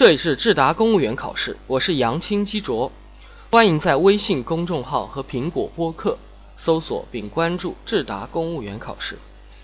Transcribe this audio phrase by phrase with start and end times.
[0.00, 2.90] 这里是智达公务员考试，我是杨青基卓，
[3.50, 6.16] 欢迎在微信公众号和苹果播客
[6.56, 9.18] 搜索并关注智达公务员考试。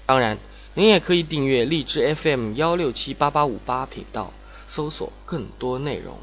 [0.05, 0.37] 当然，
[0.75, 4.31] 您也可以订阅荔枝 FM 幺六七八八五八频道，
[4.69, 6.19] 搜索更多内容。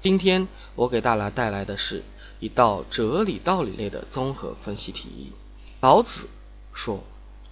[0.00, 0.46] 今天
[0.76, 2.04] 我给大家带来的是
[2.38, 5.32] 一道哲理道理类的综合分析题。
[5.80, 6.28] 老子
[6.72, 7.02] 说：“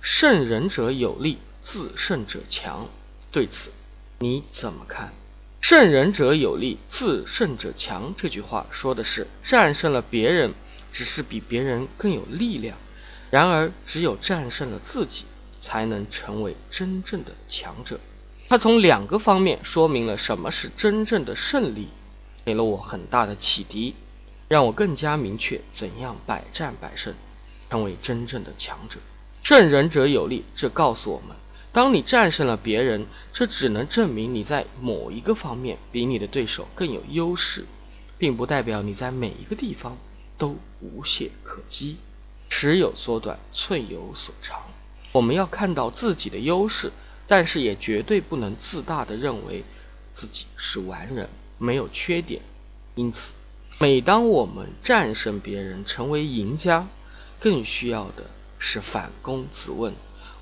[0.00, 2.86] 胜人者有力，自胜者强。”
[3.32, 3.72] 对此
[4.20, 5.12] 你怎么看？
[5.76, 8.14] 胜人者有力，自胜者强。
[8.16, 10.54] 这句话说的是战胜了别人，
[10.92, 12.76] 只是比别人更有力量。
[13.28, 15.24] 然而，只有战胜了自己，
[15.60, 17.98] 才能成为真正的强者。
[18.48, 21.88] 他从两个方面说明了什么是真正的胜利，
[22.44, 23.96] 给了我很大的启迪，
[24.46, 27.14] 让我更加明确怎样百战百胜，
[27.68, 29.00] 成为真正的强者。
[29.42, 31.36] 胜人者有力，这告诉我们。
[31.74, 37.64] 当你战胜了别人，这只能证明你在某一个方面比你的对手更有优势，
[38.16, 39.98] 并不代表你在每一个地方
[40.38, 41.96] 都无懈可击。
[42.48, 44.62] 尺有所短，寸有所长。
[45.10, 46.92] 我们要看到自己的优势，
[47.26, 49.64] 但是也绝对不能自大的认为
[50.12, 52.42] 自己是完人，没有缺点。
[52.94, 53.32] 因此，
[53.80, 56.86] 每当我们战胜别人，成为赢家，
[57.40, 59.92] 更需要的是反躬自问。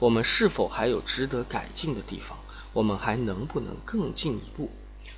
[0.03, 2.37] 我们是否还有值得改进的地方？
[2.73, 4.69] 我们还能不能更进一步？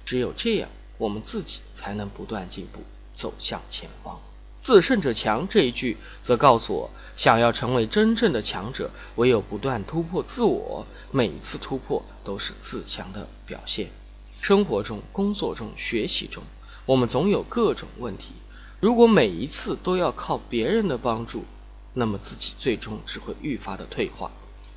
[0.05, 0.69] 只有这样，
[0.99, 2.81] 我们自己才能不断进步，
[3.15, 4.21] 走向前方。
[4.61, 13.89] 自胜者强这一句，则告诉我，想要成为真正的强者，唯有不断突破自我，每一次突破都是自强的表现。
[14.43, 16.45] 生活中、工作中、学习中，
[16.85, 18.35] 我们总有各种问题。
[18.81, 21.47] 如果每一次都要靠别人的帮助，
[21.95, 24.31] 那么自己最终只会愈发的退化。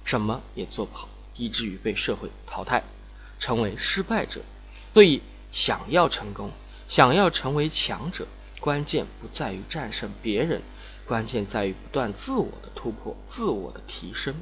[0.08, 2.82] 什么也做不好，以至于被社会淘汰，
[3.40, 4.40] 成为失败者。
[4.94, 6.52] 所以，想要成功，
[6.88, 8.26] 想要成为强者，
[8.62, 10.62] 关键不在于战胜别人，
[11.06, 14.36] 关键在于不断自我的突破、自我的提升。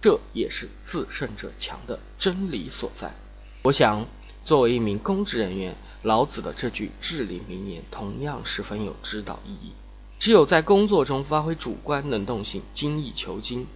[0.00, 3.14] 这也是自胜者强的真理所在。
[3.62, 4.08] 我想，
[4.44, 9.70] 作为一名公职人员，老子的这句至理名言同样十分有指导意义。
[10.18, 13.68] 只有在工作中发挥主观能动性，精益求精。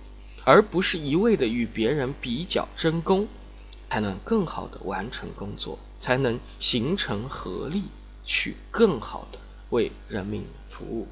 [0.44, 3.28] 而不是一味的与别人比较争功，
[3.91, 7.84] 才能更好的完成工作，才能形成合力，
[8.25, 9.38] 去更好的
[9.71, 11.06] 为人民服务。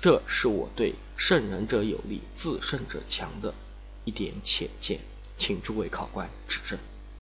[0.00, 3.52] 这是我对“胜人者有力，自胜者强”的
[4.04, 5.00] 一点浅见，
[5.36, 6.78] 请诸位考官指正。